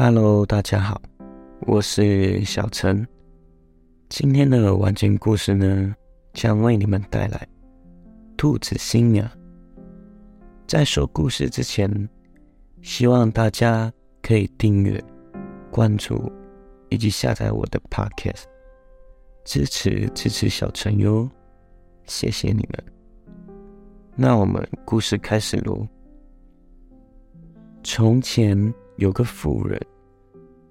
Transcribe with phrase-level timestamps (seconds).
[0.00, 1.02] Hello，大家好，
[1.62, 3.04] 我是小陈。
[4.08, 5.92] 今天的完整故事呢，
[6.32, 7.48] 将为你们带来
[8.36, 9.28] 兔子新娘。
[10.68, 12.08] 在说故事之前，
[12.80, 13.92] 希望大家
[14.22, 15.02] 可以订阅、
[15.68, 16.32] 关注
[16.90, 18.44] 以及下载我的 Podcast，
[19.44, 21.28] 支持支持小陈哟，
[22.04, 22.84] 谢谢你们。
[24.14, 25.84] 那我们故事开始喽。
[27.82, 29.80] 从前有个妇人，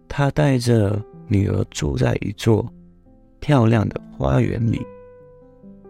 [0.07, 2.71] 她带着女儿住在一座
[3.39, 4.85] 漂亮的花园里，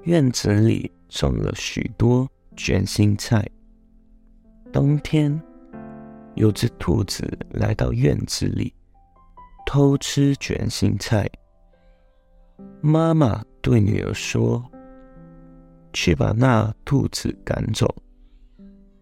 [0.04, 3.48] 院子里种了许多卷心菜。
[4.72, 5.40] 冬天，
[6.36, 8.74] 有只兔子来到院子里
[9.66, 11.30] 偷吃卷心菜。
[12.82, 14.63] 妈妈对女儿说。
[15.94, 17.88] 去把那兔子赶走。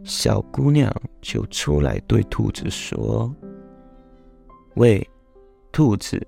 [0.05, 3.35] 小姑娘就出来对兔子说
[4.77, 5.05] ：“喂，
[5.71, 6.25] 兔子，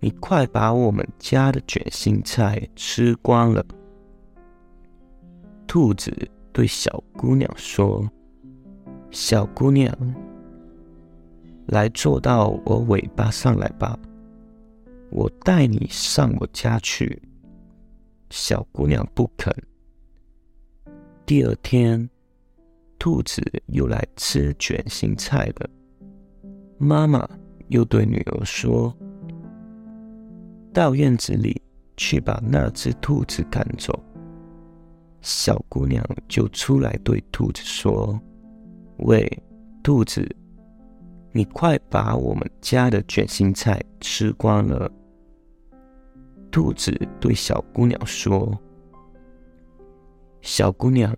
[0.00, 3.64] 你快把我们家的卷心菜吃光了。”
[5.68, 6.12] 兔子
[6.52, 8.04] 对小姑娘说
[9.12, 9.96] ：“小姑娘，
[11.66, 13.96] 来坐到我尾巴上来吧，
[15.10, 17.22] 我带你上我家去。”
[18.30, 19.54] 小姑娘不肯。
[21.24, 22.08] 第二天，
[22.98, 25.70] 兔子又来吃卷心菜了。
[26.78, 27.28] 妈妈
[27.68, 28.94] 又对女儿说
[30.72, 31.60] ：“到院子里
[31.96, 33.98] 去把那只兔子赶走。”
[35.22, 38.18] 小姑娘就出来对兔子说
[38.98, 39.26] ：“喂，
[39.82, 40.24] 兔子，
[41.32, 44.90] 你快把我们家的卷心菜吃光了。”
[46.50, 48.58] 兔子对小姑娘说。
[50.42, 51.14] 小姑娘，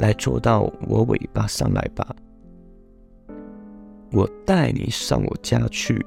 [0.00, 2.16] 来坐到我尾巴上来吧，
[4.10, 6.04] 我带你上我家去。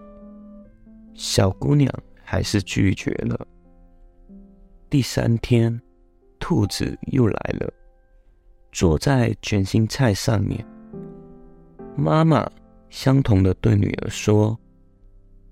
[1.13, 1.87] 小姑娘
[2.23, 3.47] 还是拒绝了。
[4.89, 5.79] 第三天，
[6.39, 7.71] 兔子又来了，
[8.71, 10.65] 坐在卷心菜上面。
[11.95, 12.49] 妈妈
[12.89, 14.57] 相同的对女儿说：“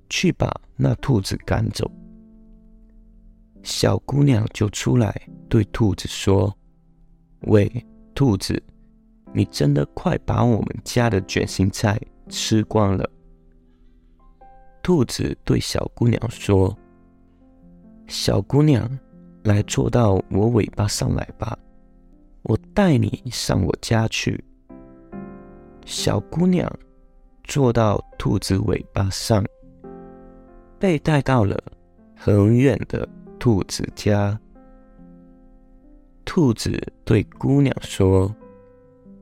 [0.09, 1.89] 去把那兔子赶走。”
[3.61, 5.13] 小姑娘就出来
[5.47, 6.51] 对兔子说。
[7.41, 7.71] 喂，
[8.13, 8.61] 兔子，
[9.33, 11.99] 你真的快把我们家的卷心菜
[12.29, 13.09] 吃光了。
[14.83, 16.75] 兔子对小姑娘说
[18.07, 18.89] ：“小姑娘，
[19.43, 21.57] 来坐到我尾巴上来吧，
[22.43, 24.43] 我带你上我家去。”
[25.85, 26.71] 小姑娘
[27.43, 29.43] 坐到兔子尾巴上，
[30.79, 31.61] 被带到了
[32.15, 33.07] 很远的
[33.39, 34.39] 兔子家。
[36.25, 36.71] 兔子
[37.03, 38.33] 对姑娘说：“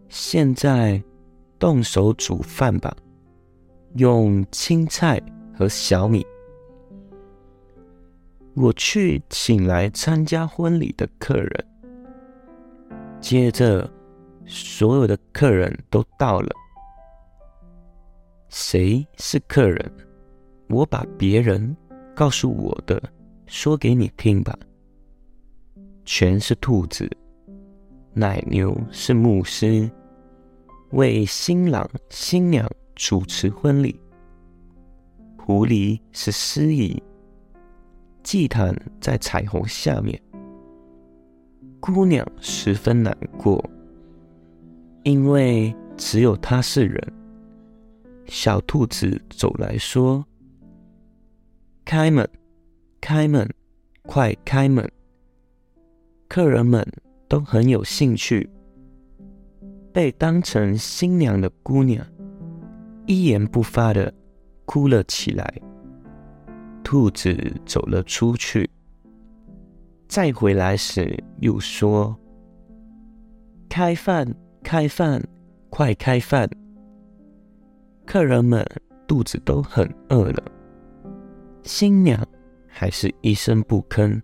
[0.10, 1.02] 现在
[1.58, 2.96] 动手煮饭吧，
[3.96, 5.22] 用青菜
[5.58, 6.26] 和小米。
[8.54, 11.66] 我去请来参加婚礼的客人。
[13.22, 13.90] 接着，
[14.46, 16.50] 所有的客人都到了。
[18.50, 19.92] 谁是客人？
[20.68, 21.76] 我把别人
[22.14, 23.02] 告诉我的
[23.48, 24.58] 说给你听吧。”
[26.12, 27.08] 全是兔子，
[28.16, 29.88] 奶牛是牧师，
[30.90, 34.02] 为新郎新娘主持婚礼。
[35.38, 37.00] 狐狸是司仪，
[38.24, 40.20] 祭坛在彩虹下面。
[41.80, 43.64] 姑娘十分难过，
[45.04, 47.14] 因为只有她是人。
[48.26, 50.26] 小兔子走来说
[51.86, 52.28] ：“开门，
[53.00, 53.48] 开门，
[54.08, 54.92] 快开门！”
[56.30, 56.86] 客人们
[57.28, 58.48] 都很有兴趣，
[59.92, 62.06] 被当成新娘的姑娘
[63.08, 64.14] 一言不发的
[64.64, 65.52] 哭了起来。
[66.84, 67.36] 兔子
[67.66, 68.70] 走了出去，
[70.08, 72.16] 再回来时又说
[73.68, 74.32] ：“开饭，
[74.62, 75.20] 开饭，
[75.72, 76.48] 快开饭！”
[78.06, 78.64] 客人们
[79.08, 80.44] 肚子都很饿了，
[81.64, 82.24] 新娘
[82.68, 84.22] 还是一声不吭。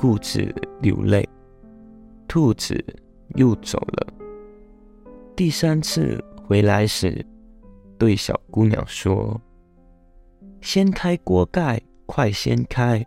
[0.00, 0.50] 固执
[0.80, 1.28] 流泪，
[2.26, 2.82] 兔子
[3.34, 4.06] 又走了。
[5.36, 7.22] 第三次回来时，
[7.98, 9.38] 对小姑娘说
[10.62, 13.06] ：“掀开锅盖，快掀开！”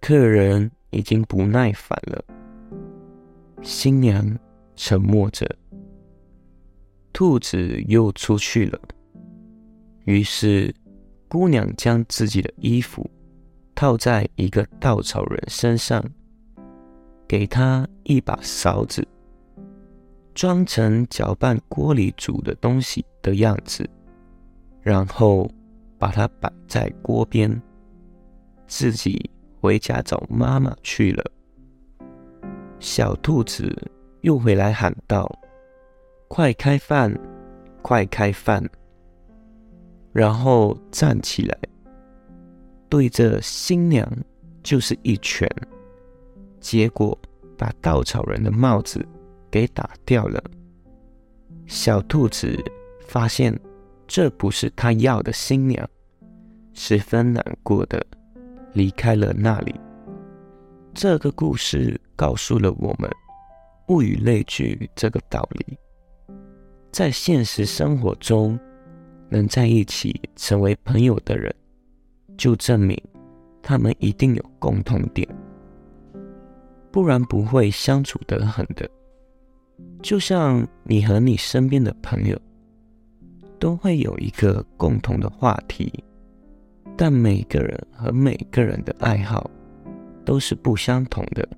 [0.00, 2.24] 客人已经不耐烦了。
[3.60, 4.38] 新娘
[4.76, 5.44] 沉默着。
[7.12, 8.80] 兔子又出去了。
[10.04, 10.72] 于是，
[11.26, 13.10] 姑娘将自己的衣服。
[13.76, 16.02] 套在一个稻草人身上，
[17.28, 19.06] 给他一把勺子，
[20.34, 23.88] 装成搅拌锅里煮的东西的样子，
[24.80, 25.48] 然后
[25.98, 27.60] 把它摆在锅边，
[28.66, 29.30] 自己
[29.60, 31.22] 回家找妈妈去了。
[32.80, 33.70] 小兔子
[34.22, 35.30] 又回来喊道
[36.28, 37.14] ：“快开饭，
[37.82, 38.64] 快开饭！”
[40.12, 41.58] 然后站起来，
[42.96, 44.10] 对着新娘
[44.62, 45.46] 就是一拳，
[46.58, 47.16] 结果
[47.54, 49.06] 把稻草人的帽子
[49.50, 50.42] 给打掉了。
[51.66, 52.58] 小兔子
[53.06, 53.54] 发现
[54.06, 55.86] 这不是他要的新娘，
[56.72, 58.02] 十分难过的
[58.72, 59.74] 离开了那里。
[60.94, 63.10] 这个故事告诉了我们
[63.88, 65.76] “物以类聚”这个道理。
[66.90, 68.58] 在现实生活中，
[69.28, 71.54] 能在一起成为朋友的人，
[72.36, 73.00] 就证明
[73.62, 75.28] 他们一定有共同点，
[76.90, 78.88] 不然不会相处得很的。
[80.02, 82.40] 就像你和你身边的朋友，
[83.58, 85.92] 都会有一个共同的话题，
[86.96, 89.50] 但每个人和每个人的爱好。
[90.26, 91.48] 都是不相同的。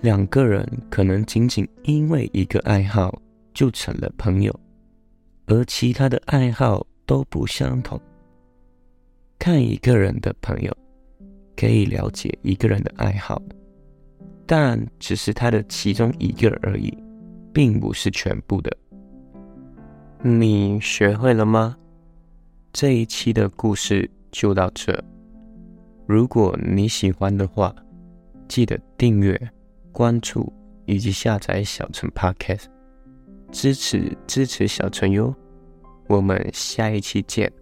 [0.00, 3.16] 两个人可能仅仅因为一个爱好
[3.54, 4.52] 就成了朋友，
[5.46, 8.00] 而其他的爱好都不相同。
[9.38, 10.76] 看一个人的朋友，
[11.56, 13.40] 可以了解一个人的爱好，
[14.44, 16.92] 但只是他的其中一个而已，
[17.52, 18.76] 并不是全部的。
[20.22, 21.76] 你学会了吗？
[22.72, 25.02] 这一期的故事就到这。
[26.06, 27.74] 如果你喜欢的话，
[28.48, 29.38] 记得订阅、
[29.92, 30.52] 关注
[30.84, 32.64] 以及下载小陈 Podcast，
[33.52, 35.34] 支持支持小陈哟。
[36.08, 37.52] 我们下一期见。